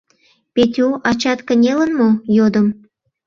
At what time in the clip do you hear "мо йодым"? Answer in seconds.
1.99-2.67